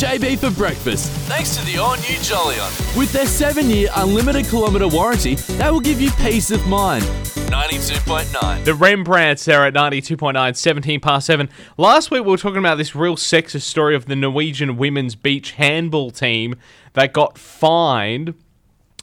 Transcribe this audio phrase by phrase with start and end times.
[0.00, 1.12] JB for breakfast.
[1.28, 2.96] Thanks to the all new Jolion.
[2.96, 7.04] With their 7 year unlimited kilometre warranty, that will give you peace of mind.
[7.50, 8.64] 92.9.
[8.64, 11.50] The Rembrandts there at 92.9, 17 past 7.
[11.76, 15.50] Last week we were talking about this real sexist story of the Norwegian women's beach
[15.52, 16.54] handball team
[16.94, 18.32] that got fined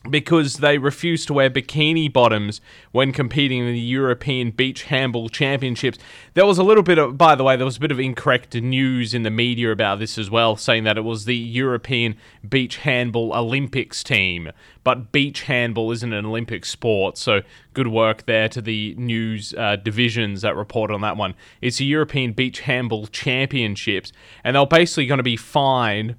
[0.10, 2.62] because they refused to wear bikini bottoms
[2.92, 5.98] when competing in the European Beach Handball Championships.
[6.34, 8.56] There was a little bit of, by the way, there was a bit of incorrect
[8.56, 12.16] news in the media about this as well, saying that it was the European
[12.48, 14.52] Beach Handball Olympics team.
[14.84, 17.42] But beach handball isn't an Olympic sport, so
[17.74, 21.36] good work there to the news uh, divisions that report on that one.
[21.62, 24.14] It's the European Beach Handball Championships,
[24.46, 26.16] and they're basically going to be fined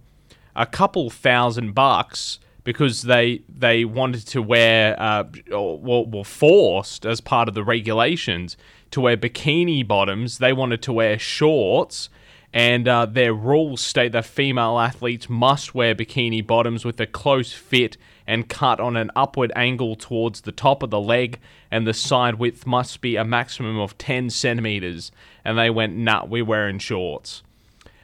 [0.55, 7.18] a couple thousand bucks because they they wanted to wear uh, or were forced as
[7.18, 8.58] part of the regulations
[8.91, 10.36] to wear bikini bottoms.
[10.36, 12.10] They wanted to wear shorts,
[12.52, 17.54] and uh, their rules state that female athletes must wear bikini bottoms with a close
[17.54, 17.96] fit
[18.27, 21.39] and cut on an upward angle towards the top of the leg,
[21.70, 25.11] and the side width must be a maximum of 10 centimeters.
[25.42, 27.42] And they went, nah, we're wearing shorts.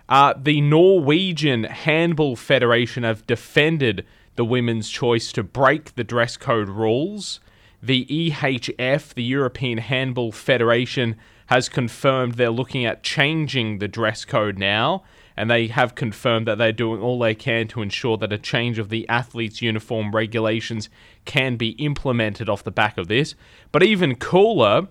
[0.08, 6.68] Uh, the Norwegian Handball Federation have defended the women's choice to break the dress code
[6.68, 7.40] rules.
[7.82, 14.58] The EHF, the European Handball Federation, has confirmed they're looking at changing the dress code
[14.58, 15.02] now,
[15.36, 18.78] and they have confirmed that they're doing all they can to ensure that a change
[18.78, 20.88] of the athletes' uniform regulations
[21.24, 23.34] can be implemented off the back of this.
[23.72, 24.88] But even cooler,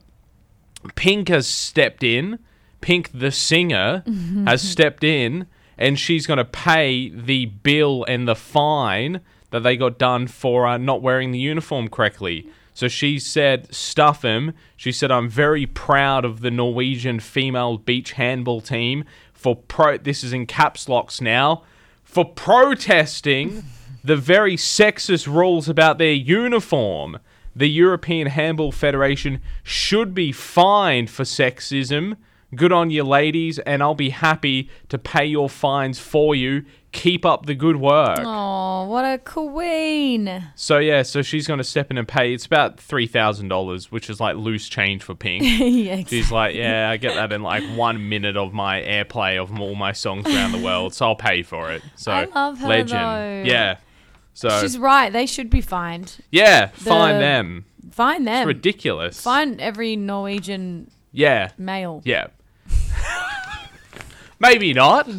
[0.95, 2.39] Pink has stepped in.
[2.81, 4.03] Pink, the singer,
[4.45, 9.21] has stepped in, and she's going to pay the bill and the fine
[9.51, 12.49] that they got done for uh, not wearing the uniform correctly.
[12.73, 14.53] So she said, stuff him.
[14.75, 19.97] She said, I'm very proud of the Norwegian female beach handball team for pro.
[19.97, 21.63] This is in caps locks now.
[22.03, 23.63] For protesting
[24.03, 27.19] the very sexist rules about their uniform.
[27.55, 32.17] The European Handball Federation should be fined for sexism.
[32.55, 36.65] Good on you, ladies, and I'll be happy to pay your fines for you.
[36.91, 38.19] Keep up the good work.
[38.21, 40.43] Oh, what a queen.
[40.55, 42.33] So yeah, so she's going to step in and pay.
[42.33, 45.43] It's about three thousand dollars, which is like loose change for Pink.
[45.59, 49.59] yeah, She's like, yeah, I get that in like one minute of my airplay of
[49.59, 51.81] all my songs around the world, so I'll pay for it.
[51.95, 53.43] So I love her, legend, though.
[53.45, 53.77] yeah.
[54.35, 55.11] So She's right.
[55.11, 56.17] They should be fined.
[56.31, 57.65] yeah, The- them.
[57.91, 58.47] Fine them.
[58.49, 59.21] It's ridiculous.
[59.21, 62.01] Fine every Norwegian Yeah, male.
[62.05, 62.27] yeah.
[64.43, 65.09] Maybe not,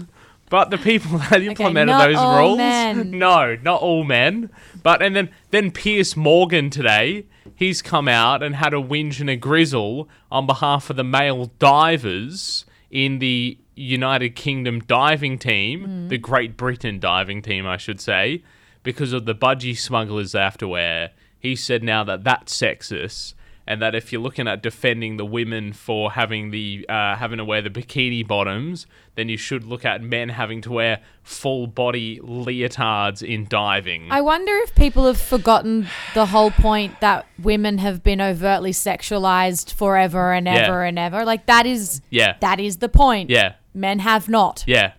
[0.50, 3.10] but the people that implemented not those rules, men.
[3.18, 4.50] no, not all men.
[4.82, 7.26] But and then then Piers Morgan today,
[7.56, 11.50] he's come out and had a whinge and a grizzle on behalf of the male
[11.58, 16.08] divers in the United Kingdom diving team, Mm.
[16.08, 18.42] the Great Britain diving team, I should say,
[18.84, 21.10] because of the budgie smugglers they have to wear.
[21.40, 23.34] He said now that that's sexist,
[23.66, 27.44] and that if you're looking at defending the women for having the uh, having to
[27.44, 32.18] wear the bikini bottoms, then you should look at men having to wear full body
[32.20, 34.08] leotards in diving.
[34.10, 39.72] I wonder if people have forgotten the whole point that women have been overtly sexualized
[39.72, 40.54] forever and Yeah.
[40.66, 41.24] ever and ever.
[41.24, 43.30] Like that is yeah, that is the point.
[43.30, 44.64] yeah, Men have not.
[44.66, 44.92] yeah.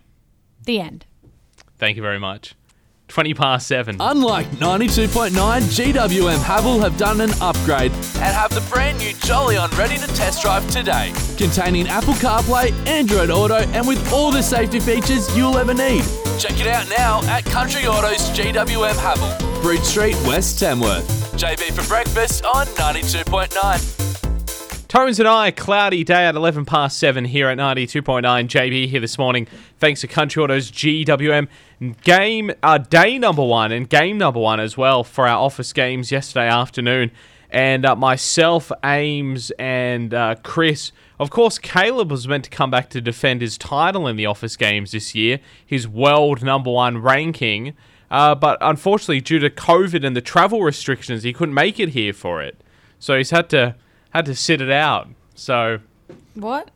[0.64, 1.06] The end.
[1.78, 2.54] Thank you very much.
[3.08, 3.96] Twenty past seven.
[4.00, 9.96] Unlike 92.9, GWM Haval have done an upgrade And have the brand new Jolion ready
[9.96, 11.12] to test drive today.
[11.38, 16.02] containing Apple CarPlay, Android Auto, and with all the safety features you'll ever need.
[16.38, 19.62] Check it out now at Country Autos GWM Haval.
[19.62, 21.06] Bridge Street, West Tamworth.
[21.36, 24.02] JB for breakfast on 92.9.
[24.88, 28.22] Tones and I, cloudy day at 11 past 7 here at 92.9.
[28.22, 29.46] JB here this morning.
[29.78, 31.48] Thanks to Country Autos GWM.
[32.02, 36.10] Game, uh, day number one and game number one as well for our office games
[36.10, 37.10] yesterday afternoon.
[37.50, 40.90] And uh, myself, Ames, and uh, Chris.
[41.20, 44.56] Of course, Caleb was meant to come back to defend his title in the office
[44.56, 47.74] games this year, his world number one ranking.
[48.10, 52.12] Uh, but unfortunately, due to COVID and the travel restrictions, he couldn't make it here
[52.12, 52.60] for it.
[52.98, 53.76] So he's had to
[54.10, 55.08] had to sit it out.
[55.34, 55.80] So
[56.34, 56.70] What?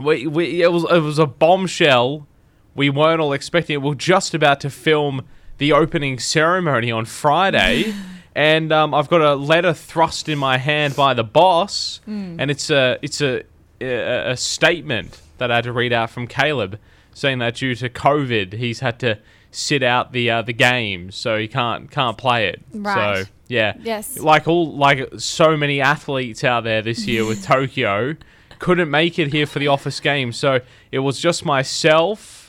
[0.00, 2.26] we, we it was it was a bombshell.
[2.74, 3.82] We weren't all expecting it.
[3.82, 5.26] We are just about to film
[5.58, 7.92] the opening ceremony on Friday,
[8.34, 12.70] and um, I've got a letter thrust in my hand by the boss, and it's
[12.70, 13.42] a it's a,
[13.80, 16.78] a a statement that I had to read out from Caleb,
[17.12, 19.18] saying that due to COVID, he's had to
[19.50, 22.62] sit out the uh, the game, so he can't can't play it.
[22.72, 23.24] Right.
[23.26, 24.18] So yeah, Yes.
[24.20, 28.14] like all like so many athletes out there this year with Tokyo
[28.60, 30.60] couldn't make it here for the office game so
[30.92, 32.39] it was just myself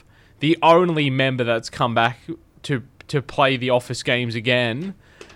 [0.41, 2.19] the only member that's come back
[2.63, 4.93] to to play the office games again.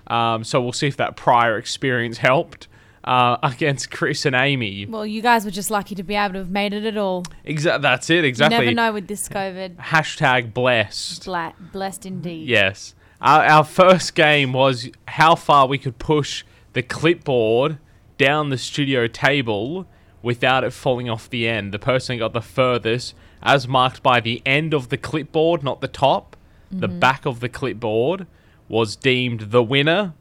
[0.07, 2.67] Um, so we'll see if that prior experience helped
[3.03, 4.85] uh, against Chris and Amy.
[4.85, 7.23] Well, you guys were just lucky to be able to have made it at all.
[7.45, 8.55] Exa- that's it, Exactly.
[8.57, 8.65] You exactly.
[8.65, 9.77] never know with this COVID.
[9.77, 11.25] Hashtag blessed.
[11.25, 12.47] Bla- blessed indeed.
[12.47, 12.93] Yes.
[13.19, 16.43] Our, our first game was how far we could push
[16.73, 17.79] the clipboard
[18.17, 19.87] down the studio table
[20.21, 21.73] without it falling off the end.
[21.73, 25.87] The person got the furthest, as marked by the end of the clipboard, not the
[25.87, 26.35] top,
[26.71, 28.27] the back of the clipboard,
[28.67, 30.13] was deemed the winner.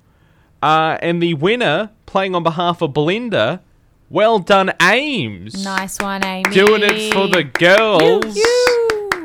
[0.63, 3.61] Uh, and the winner, playing on behalf of Belinda,
[4.09, 5.65] well done, Ames.
[5.65, 6.51] Nice one, Amy.
[6.51, 8.39] Doing it for the girls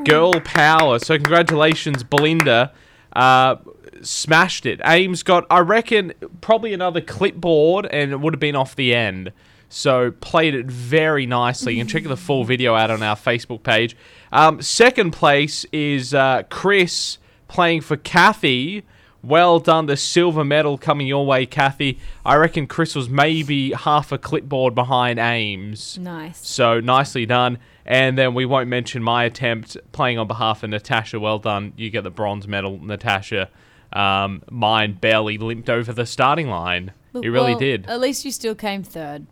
[0.03, 1.00] girl power.
[1.00, 2.74] So congratulations, Belinda.
[3.13, 3.57] Uh,
[4.01, 4.81] smashed it.
[4.83, 9.31] Ames got, I reckon, probably another clipboard, and it would have been off the end.
[9.69, 11.75] So played it very nicely.
[11.75, 13.95] You can check the full video out on our Facebook page.
[14.31, 18.83] Um, second place is uh, Chris playing for Kathy.
[19.21, 22.00] Well done, the silver medal coming your way, Kathy.
[22.25, 25.98] I reckon Chris was maybe half a clipboard behind Ames.
[26.00, 26.48] Nice.
[26.48, 27.60] So nicely done.
[27.86, 31.19] And then we won't mention my attempt playing on behalf of Natasha.
[31.19, 31.74] Well done.
[31.75, 33.50] You get the bronze medal, Natasha.
[33.92, 36.94] Um, mine barely limped over the starting line.
[37.12, 37.88] Look, it really well, did.
[37.88, 39.25] At least you still came third.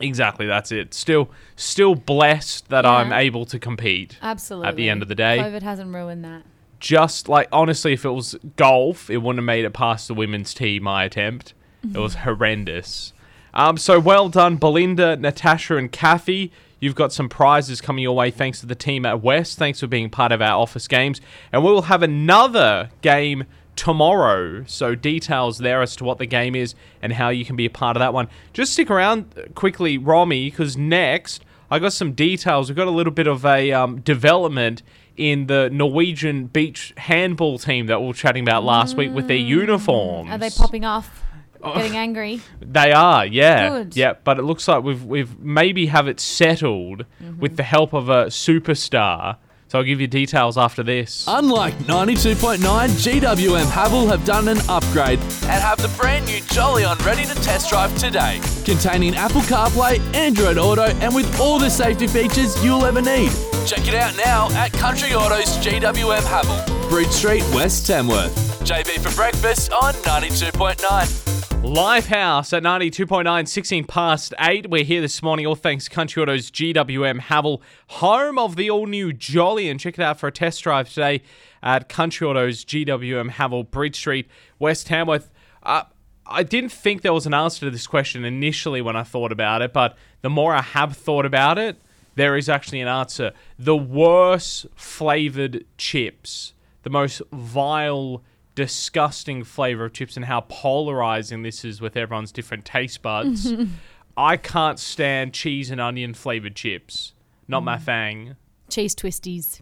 [0.00, 0.46] Exactly.
[0.46, 0.94] That's it.
[0.94, 2.92] Still, still blessed that Yeah.
[2.92, 4.16] I'm able to compete.
[4.22, 4.68] Absolutely.
[4.68, 5.38] At the end of the day.
[5.38, 6.42] COVID hasn't ruined that.
[6.78, 10.54] Just like honestly, if it was golf, it wouldn't have made it past the women's
[10.54, 10.82] team.
[10.84, 11.52] My attempt.
[11.84, 13.12] It was horrendous.
[13.52, 16.52] Um, so well done, Belinda, Natasha, and Kathy.
[16.78, 19.58] You've got some prizes coming your way thanks to the team at West.
[19.58, 21.20] Thanks for being part of our office games.
[21.52, 23.44] And we will have another game
[23.80, 24.62] tomorrow.
[24.66, 27.70] So details there as to what the game is and how you can be a
[27.70, 28.28] part of that one.
[28.52, 32.68] Just stick around quickly, Romy, because next I got some details.
[32.68, 34.82] We've got a little bit of a um, development
[35.16, 39.36] in the Norwegian beach handball team that we were chatting about last week with their
[39.36, 40.28] uniforms.
[40.28, 40.32] Mm.
[40.32, 41.22] Are they popping off?
[41.62, 42.40] Getting angry?
[42.60, 43.96] They are, yeah, Good.
[43.96, 44.14] yeah.
[44.24, 47.38] But it looks like we've we've maybe have it settled Mm-hmm.
[47.40, 49.36] with the help of a superstar.
[49.70, 51.24] So I'll give you details after this.
[51.28, 57.24] Unlike 92.9, GWM Haval have done an upgrade And have the brand new Jolion ready
[57.24, 58.40] to test drive today.
[58.64, 63.30] containing Apple CarPlay, Android Auto, and with all the safety features you'll ever need.
[63.64, 66.90] Check it out now at Country Autos GWM Haval.
[66.90, 68.34] Bridge Street, West Tamworth.
[68.64, 71.29] JB for breakfast on 92.9.
[71.62, 74.70] Lifehouse at 92.9, 16 past 8.
[74.70, 78.86] We're here this morning, all thanks to Country Autos GWM Haval, home of the all
[78.86, 79.68] new Jolly.
[79.68, 81.22] And check it out for a test drive today
[81.62, 84.26] at Country Autos GWM Haval, Bridge Street,
[84.58, 85.30] West Tamworth.
[85.62, 85.82] Uh,
[86.26, 89.60] I didn't think there was an answer to this question initially when I thought about
[89.60, 91.76] it, but the more I have thought about it,
[92.14, 93.32] there is actually an answer.
[93.58, 96.54] The worst flavored chips,
[96.84, 98.22] the most vile,
[98.54, 103.52] disgusting flavor of chips, and how polarizing this is with everyone's different taste buds.
[104.16, 107.14] I can't stand cheese and onion flavored chips.
[107.48, 108.36] Not my fang.
[108.68, 109.60] Cheese twisties.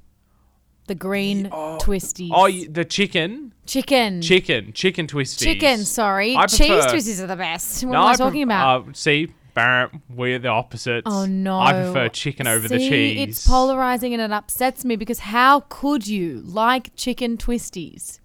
[0.86, 2.30] The green twisties.
[2.32, 4.22] Oh, the chicken, chicken.
[4.22, 5.38] chicken, chicken twisties.
[5.42, 6.34] Chicken, sorry.
[6.34, 7.84] I Cheese prefer- twisties are the best.
[7.84, 8.88] What No, am I pref- talking about?
[8.88, 11.02] Uh, see, Barrett, we're the opposites.
[11.06, 11.58] Oh no!
[11.58, 13.28] I prefer chicken over the cheese.
[13.28, 18.20] It's polarizing and it upsets me because how could you like chicken twisties?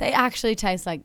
[0.00, 1.02] They actually taste like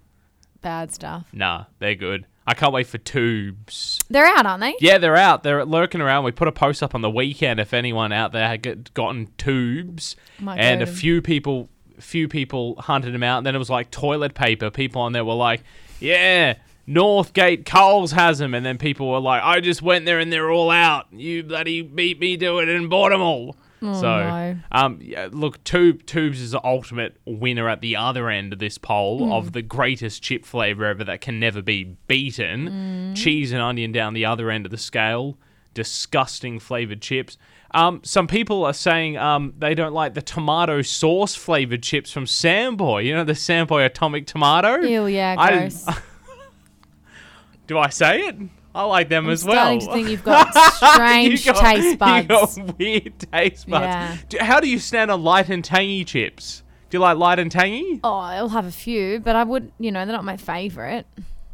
[0.61, 1.27] bad stuff.
[1.31, 2.25] Nah, they're good.
[2.47, 3.99] I can't wait for tubes.
[4.09, 4.75] They're out, aren't they?
[4.79, 5.43] Yeah, they're out.
[5.43, 6.23] They're lurking around.
[6.23, 9.29] We put a post up on the weekend if anyone out there had get, gotten
[9.37, 13.39] tubes, Might and a few people, few people hunted them out.
[13.39, 14.69] And then it was like toilet paper.
[14.69, 15.63] People on there were like,
[15.99, 16.55] "Yeah,
[16.87, 20.51] Northgate Coles has them," and then people were like, "I just went there and they're
[20.51, 21.07] all out.
[21.11, 23.55] You bloody beat me to it and bought them all."
[23.94, 24.58] So, no.
[24.72, 28.77] um, yeah, look, Tube Tubes is the ultimate winner at the other end of this
[28.77, 33.13] poll of the greatest chip flavor ever that can never be beaten.
[33.15, 35.38] Cheese and onion down the other end of the scale.
[35.74, 37.38] Disgusting flavored chips.
[37.72, 42.24] Um, some people are saying um, they don't like the tomato sauce flavored chips from
[42.25, 43.04] Samboy.
[43.04, 44.77] You know the Samboy Atomic Tomato.
[44.77, 45.86] Ew, yeah, I- gross.
[47.68, 48.36] Do I say it?
[48.75, 49.53] I like them I'm as well.
[49.55, 52.58] starting to think you've got strange You got- taste buds.
[52.58, 53.86] You got weird taste buds.
[53.86, 54.17] Yeah.
[54.29, 56.62] Do- how do you stand on light and tangy chips?
[56.89, 58.00] Do you like light and tangy?
[58.03, 61.08] Oh, I'll have a few, but I would, you know, they're not my favorite.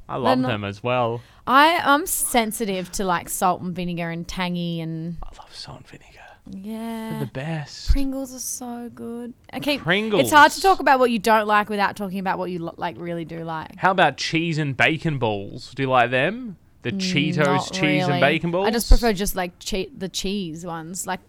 [0.10, 1.22] I love not- them as well.
[1.48, 5.88] I I'm sensitive to like salt and vinegar and tangy and I love salt and
[5.88, 6.08] vinegar.
[6.50, 7.20] yeah.
[7.20, 7.90] The best.
[7.92, 9.34] Pringles are so good.
[9.54, 10.22] Okay, Pringles.
[10.24, 12.96] It's hard to talk about what you don't like without talking about what you like
[13.00, 13.75] really do like.
[13.78, 15.72] How about cheese and bacon balls?
[15.75, 16.58] Do you like them?
[16.84, 18.02] The Cheetos Not cheese really.
[18.14, 18.68] and bacon balls?
[18.68, 21.20] I just prefer just like che- the cheese ones, like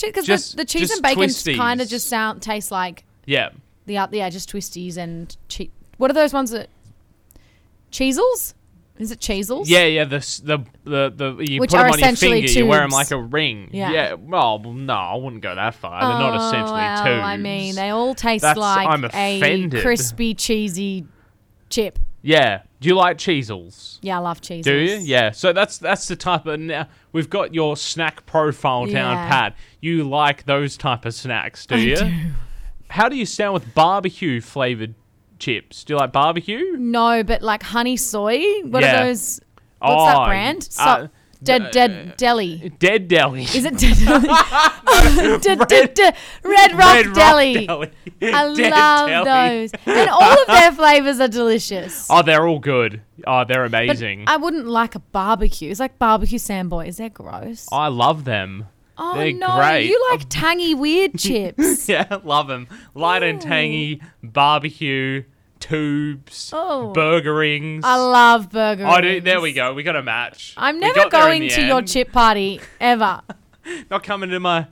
[0.00, 3.50] because the, the cheese and bacon kind of just sound taste like Yeah.
[3.86, 6.68] the up yeah just twisties and che- what are those ones that
[7.92, 8.54] Cheezels?
[8.98, 9.64] Is it Cheezels?
[9.66, 12.80] Yeah, yeah, the the the, the you Which put them on your finger, you wear
[12.80, 13.70] them like a ring.
[13.72, 13.90] Yeah.
[13.90, 16.00] yeah Well, no, I wouldn't go that far.
[16.00, 17.24] They're not Oh, essentially well, tubes.
[17.24, 21.06] I mean, they all taste That's- like I'm a crispy, cheesy
[21.70, 21.98] chip.
[22.22, 22.62] Yeah.
[22.84, 23.98] Do you like Cheezels?
[24.02, 24.62] Yeah, I love cheese.
[24.62, 24.96] Do you?
[24.96, 25.30] Yeah.
[25.30, 29.26] So that's that's the type of now we've got your snack profile down Yeah.
[29.30, 29.56] pat.
[29.80, 31.96] You like those type of snacks, do you?
[31.96, 32.12] Do.
[32.90, 34.94] How do you stand with barbecue flavored
[35.38, 35.82] chips?
[35.84, 36.76] Do you like barbecue?
[36.76, 38.42] No, but like honey soy.
[38.64, 39.00] What Yeah.
[39.00, 39.40] are those?
[39.78, 40.64] What's Oh, that brand?
[40.64, 41.06] So, uh,
[41.42, 42.72] dead, dead deli.
[42.78, 43.42] Dead deli.
[43.42, 44.28] Is it dead deli?
[46.44, 47.66] Red Rock Red Rock Deli.
[47.66, 47.90] Deli.
[48.22, 49.24] I Dead love deli.
[49.66, 52.06] those, and all of their flavors are delicious.
[52.10, 53.00] Oh, they're all good.
[53.26, 54.24] Oh, they're But amazing.
[54.26, 55.70] I wouldn't like a barbecue.
[55.70, 56.96] It's like barbecue Samboys.
[56.96, 57.68] They're gross.
[57.72, 58.66] I love them.
[58.98, 59.86] oh they're no, great.
[59.86, 61.88] you like tangy weird chips.
[61.88, 62.68] Yeah, love them.
[62.94, 65.24] Light and tangy, barbecue,
[65.68, 66.92] tubes, Oh.
[66.92, 67.84] burger rings.
[67.86, 68.86] I love burger.
[68.86, 69.72] Oh, dude, there we go.
[69.74, 70.54] We got a match.
[70.56, 71.88] I'm We never got there in going the to your end.
[71.88, 73.20] chip party ever.
[73.90, 74.66] Not coming to my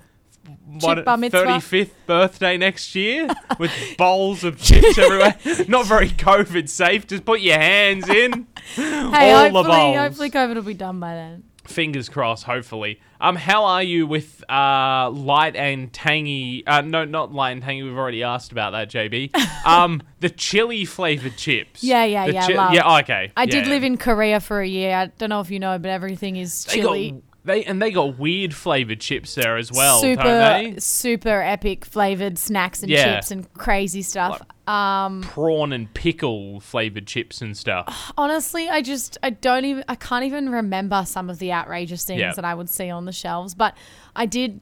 [0.80, 1.44] what, bar mitzvah?
[1.46, 5.36] 35th birthday next year with bowls of chips everywhere.
[5.68, 7.06] Not very COVID safe.
[7.06, 8.46] Just put your hands in.
[8.74, 9.96] Hey, All the hopefully, bowls.
[9.96, 11.44] hopefully COVID will be done by then.
[11.64, 13.00] Fingers crossed, hopefully.
[13.20, 16.66] Um, how are you with uh light and tangy?
[16.66, 17.82] Uh, no, not light and tangy.
[17.84, 19.30] We've already asked about that, JB.
[19.64, 21.84] Um, the chili flavored chips.
[21.84, 22.72] Yeah, yeah, The yeah, chi- love.
[22.74, 22.98] yeah.
[22.98, 23.32] Okay.
[23.36, 23.70] I yeah, did yeah.
[23.72, 24.96] live in Korea for a year.
[24.96, 27.10] I don't know if you know, but everything is They chili.
[27.12, 30.80] got they and they got weird flavored chips there as well, super, don't they?
[30.80, 34.40] super epic flavored snacks and chips and crazy stuff.
[34.66, 38.12] Um, Prawn and pickle flavored chips and stuff.
[38.16, 42.20] honestly, I just I don't even I can't even remember some of the outrageous things
[42.20, 42.32] Yeah.
[42.34, 43.76] that I would see on the shelves, but
[44.14, 44.60] I did.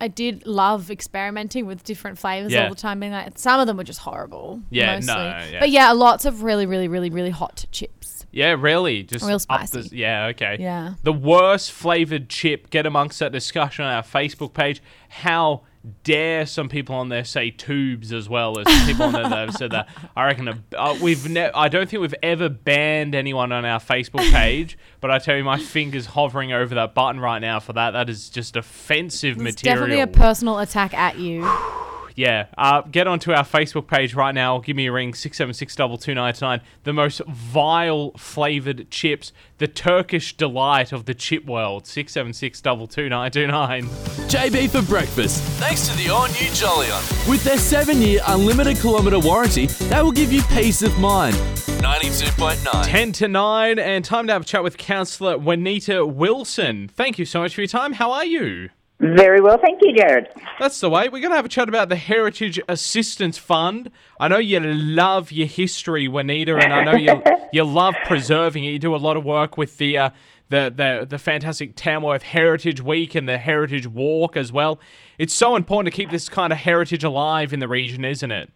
[0.00, 2.64] I did love experimenting with different flavors Yeah.
[2.64, 3.00] all the time.
[3.00, 4.62] Being like, some of them were just horrible.
[4.70, 5.12] Yeah, mostly.
[5.14, 5.20] no,
[5.50, 5.58] yeah.
[5.58, 8.24] But yeah, lots of really, really, really, really hot chips.
[8.30, 9.96] Yeah, really, just Real up the- spicy.
[9.96, 10.56] yeah, okay.
[10.60, 10.94] Yeah.
[11.02, 12.70] The worst flavored chip.
[12.70, 14.80] Get amongst that discussion on our Facebook page.
[15.08, 15.62] How
[16.02, 19.54] dare some people on there say tubes as well as people on there that have
[19.54, 19.88] said that?
[20.16, 24.30] I reckon uh, we've ne- I don't think we've ever banned anyone on our Facebook
[24.32, 27.92] page, but I tell you, my fingers hovering over that button right now for that.
[27.92, 29.86] That is just offensive It's material.
[29.86, 31.42] definitely a personal attack at you.
[32.18, 34.58] Yeah, uh, get onto our Facebook page right now.
[34.58, 36.60] Give me a ring, 676-2299.
[36.82, 39.30] The most vile flavoured chips.
[39.58, 41.84] The Turkish delight of the chip world.
[41.84, 43.84] 676-2299.
[44.28, 45.44] JB for breakfast.
[45.60, 47.30] Thanks to the all new Jolion.
[47.30, 51.36] With their seven year unlimited kilometre warranty, they will give you peace of mind.
[51.36, 52.84] 92.9.
[52.84, 56.88] 10 to 9, and time to have a chat with Councillor Juanita Wilson.
[56.88, 57.92] Thank you so much for your time.
[57.92, 58.70] How are you?
[59.00, 60.26] Very well, thank you, Jared.
[60.58, 61.04] That's the way.
[61.08, 63.92] We're going to have a chat about the Heritage Assistance Fund.
[64.18, 68.70] I know you love your history, Juanita, and I know you you love preserving it.
[68.70, 70.10] You do a lot of work with the uh,
[70.48, 74.80] the, the the fantastic Tamworth Heritage Week and the Heritage Walk as well.
[75.16, 78.50] It's so important to keep this kind of heritage alive in the region, isn't it?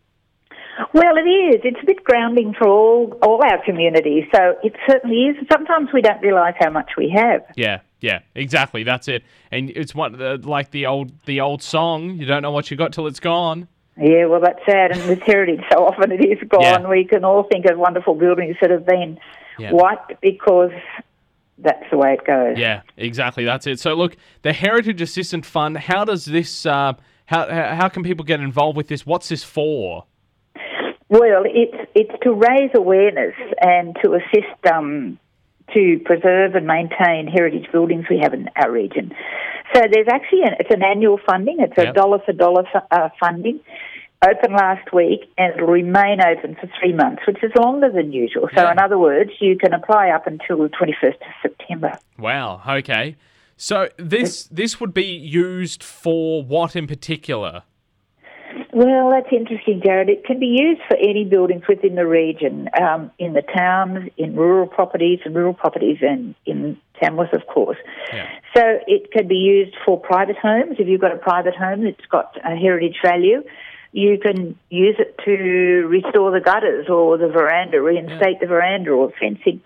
[0.95, 1.61] Well, it is.
[1.64, 5.37] It's a bit grounding for all all our communities, so it certainly is.
[5.52, 7.43] Sometimes we don't realise how much we have.
[7.57, 8.83] Yeah, yeah, exactly.
[8.83, 9.23] That's it.
[9.50, 12.17] And it's one uh, like the old the old song.
[12.17, 13.69] You don't know what you got till it's gone.
[14.00, 14.93] Yeah, well, that's sad.
[14.93, 16.62] And with heritage, so often it is gone.
[16.62, 16.88] Yeah.
[16.88, 19.19] We can all think of wonderful buildings that have been
[19.59, 19.73] Yeah.
[19.73, 20.71] wiped because
[21.59, 22.57] that's the way it goes.
[22.57, 23.45] Yeah, exactly.
[23.45, 23.79] That's it.
[23.79, 25.76] So look, the Heritage Assistant Fund.
[25.76, 26.64] How does this?
[26.64, 26.95] Uh,
[27.26, 29.05] how how can people get involved with this?
[29.05, 30.07] What's this for?
[31.12, 35.19] Well, it's it's to raise awareness and to assist um,
[35.75, 39.12] to preserve and maintain heritage buildings we have in our region.
[39.75, 41.59] So there's actually an, it's an annual funding.
[41.61, 41.95] It's a Yep.
[41.97, 43.61] dollar for dollar fu- uh, funding.
[44.26, 48.49] Open last week and it'll remain open for three months, which is longer than usual.
[48.54, 48.73] So, Yeah.
[48.73, 51.92] in other words, you can apply up until the 21st of September.
[52.19, 52.62] Wow.
[52.66, 53.16] Okay.
[53.59, 57.64] So this this would be used for what in particular?
[58.73, 60.09] Well, that's interesting, Jared.
[60.09, 64.35] It can be used for any buildings within the region, um, in the towns, in
[64.35, 67.76] rural properties, and rural properties, and in Tamworth, of course.
[68.12, 68.31] Yeah.
[68.57, 70.76] So it can be used for private homes.
[70.79, 73.43] If you've got a private home that's got a heritage value,
[73.93, 79.12] you can use it to restore the gutters or the veranda, reinstate the veranda or
[79.21, 79.61] fencing.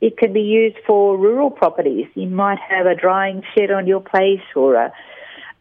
[0.00, 2.06] It can be used for rural properties.
[2.14, 4.92] You might have a drying shed on your place or a,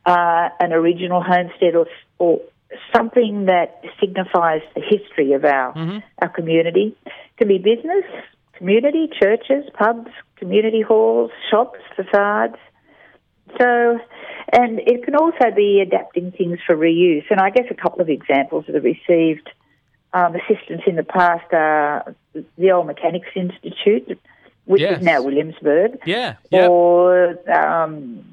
[0.05, 1.87] uh, an original homestead or,
[2.19, 2.41] or
[2.95, 6.95] something that signifies the history of our, our community.
[7.05, 8.05] It can be business,
[8.53, 12.55] community, churches, pubs, community halls, shops, facades.
[13.59, 13.99] So,
[14.53, 17.25] and it can also be adapting things for reuse.
[17.29, 19.49] And I guess a couple of examples that have received
[20.13, 22.15] um, assistance in the past are
[22.57, 24.17] the Old Mechanics Institute,
[24.65, 24.99] which Yes.
[24.99, 26.35] is now Williamsburg, Yeah.
[26.49, 26.67] Yeah.
[26.67, 28.23] or um,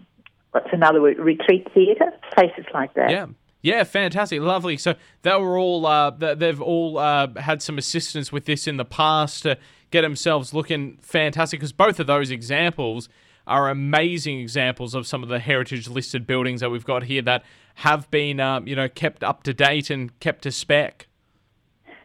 [0.52, 1.18] what's another word?
[1.18, 3.10] Retreat Theatre, places like that.
[3.10, 3.26] Yeah.
[3.62, 4.76] Yeah, fantastic, lovely.
[4.76, 8.84] So they were all uh, they've all uh, had some assistance with this in the
[8.84, 9.58] past to
[9.90, 11.58] get themselves looking fantastic.
[11.60, 13.08] Because both of those examples
[13.46, 17.42] are amazing examples of some of the heritage listed buildings that we've got here that
[17.76, 21.06] have been um, you know kept up to date and kept to spec.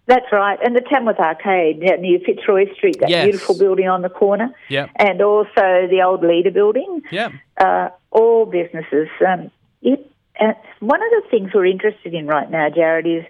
[0.05, 0.59] That's right.
[0.61, 3.23] And the Tamworth Arcade near Fitzroy Street, that Yes.
[3.23, 4.53] beautiful building on the corner.
[4.67, 4.89] Yep.
[4.97, 7.03] And also the old Leader building.
[7.09, 7.29] Yeah.
[7.57, 9.07] Uh, all businesses.
[9.25, 9.49] Um,
[9.81, 13.23] it, uh, one of the things we're interested in right now, Jared, is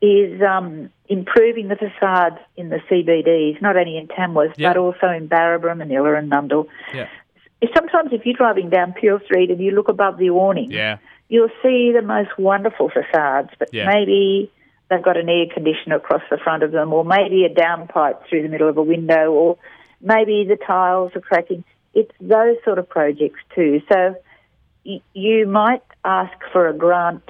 [0.00, 4.70] is um, improving the facades in the CBDs, not only in Tamworth, Yeah.
[4.72, 6.68] but also in Barraba, Manila and Nundle.
[6.94, 7.08] Yeah.
[7.76, 10.98] Sometimes if you're driving down Peel Street and you look above the awning, Yeah.
[11.28, 13.90] you'll see the most wonderful facades, but Yeah.
[13.92, 14.52] maybe
[14.88, 18.42] they've got an air conditioner across the front of them, or maybe a downpipe through
[18.42, 19.56] the middle of a window, or
[20.00, 21.64] maybe the tiles are cracking.
[21.92, 23.82] It's those sort of projects too.
[23.92, 24.14] So
[24.84, 27.22] you might ask for a grant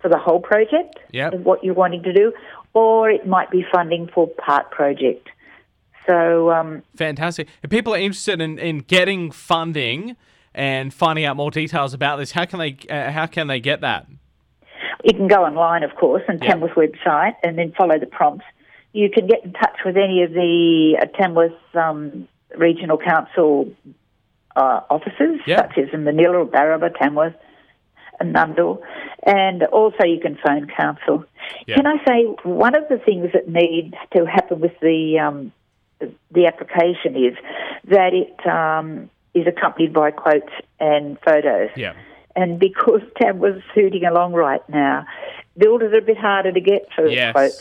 [0.00, 1.32] for the whole project Yep.
[1.34, 2.32] of what you're wanting to do,
[2.74, 5.28] or it might be funding for part project.
[6.06, 7.48] So um, Fantastic.
[7.62, 10.16] If people are interested in, in getting funding
[10.54, 13.80] and finding out more details about this, how can they uh, how can they get
[13.82, 14.06] that?
[15.04, 16.50] You can go online, of course, and Yeah.
[16.50, 18.44] Tamworth website, and then follow the prompts.
[18.92, 22.26] You can get in touch with any of the uh, Tamworth um,
[22.56, 23.70] Regional Council
[24.58, 25.62] uh, offices, Yeah.
[25.62, 27.34] such as in Manila, Barraba, Tamworth,
[28.20, 28.80] and Nundle,
[29.24, 31.24] and also you can phone council.
[31.66, 31.76] Yeah.
[31.76, 35.52] Can I say one of the things that need to happen with the um,
[36.32, 37.34] the- application is
[37.88, 41.70] that it um, is accompanied by quotes and photos.
[41.76, 41.94] Yeah.
[42.34, 45.06] And because Tam was hooting along right now,
[45.56, 47.32] builders are a bit harder to get for Yes.
[47.32, 47.60] quotes.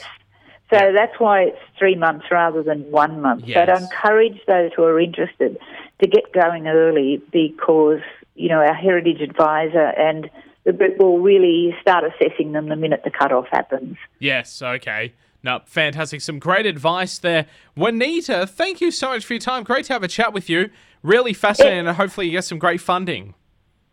[0.73, 0.91] So Yeah.
[0.91, 3.41] that's why it's three months rather than one month.
[3.43, 3.69] So Yes.
[3.69, 5.57] I'd encourage those who are interested
[6.01, 8.01] to get going early because,
[8.35, 10.29] you know, our heritage advisor and
[10.63, 13.97] the group will really start assessing them the minute the cut-off happens.
[14.19, 15.13] Yes, okay.
[15.43, 16.21] No, fantastic.
[16.21, 17.45] Some great advice there.
[17.75, 19.63] Juanita, thank you so much for your time.
[19.63, 20.69] Great to have a chat with you.
[21.03, 23.33] Really fascinating, and hopefully you get some great funding.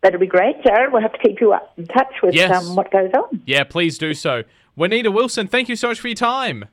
[0.02, 0.92] That'll be great, Jared.
[0.92, 2.66] We'll have to keep you up in touch with Yes.
[2.66, 3.42] um, what goes on.
[3.46, 4.42] Yeah, please do so.
[4.74, 6.64] Juanita Wilson, thank you so much for your time.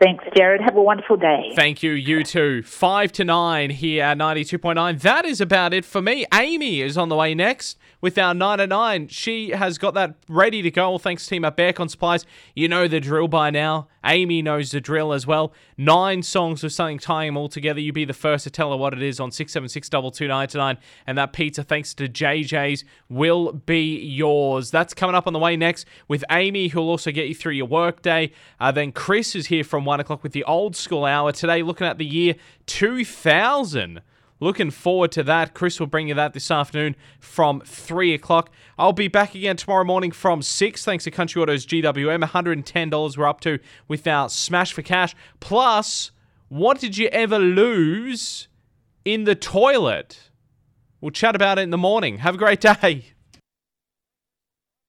[0.00, 0.60] Thanks, Jared.
[0.60, 1.52] Have a wonderful day.
[1.56, 2.62] Thank you, you too.
[2.62, 5.00] Five to nine here at 92.9.
[5.00, 6.24] That is about it for me.
[6.32, 9.08] Amy is on the way next with our 9 to 9.
[9.08, 10.84] She has got that ready to go.
[10.84, 12.24] All thanks team at Bearcon Supplies.
[12.54, 13.88] You know the drill by now.
[14.04, 15.52] Amy knows the drill as well.
[15.76, 17.80] Nine songs of something tying them all together.
[17.80, 20.78] You be the first to tell her what it is on 676 2299.
[21.06, 24.70] And that pizza, thanks to JJ's, will be yours.
[24.70, 27.66] That's coming up on the way next with Amy, who'll also get you through your
[27.66, 28.32] workday.
[28.60, 31.32] Uh, then Chris is here from 1 o'clock with the old school hour.
[31.32, 32.34] Today, looking at the year
[32.66, 34.02] 2000.
[34.40, 35.54] Looking forward to that.
[35.54, 38.50] Chris will bring you that this afternoon from 3 o'clock.
[38.78, 40.84] I'll be back again tomorrow morning from 6.
[40.84, 42.24] Thanks to Country Autos GWM.
[42.24, 45.16] $110 we're up to with our Smash for Cash.
[45.40, 46.12] Plus,
[46.48, 48.48] what did you ever lose
[49.04, 50.30] in the toilet?
[51.00, 52.18] We'll chat about it in the morning.
[52.18, 53.06] Have a great day.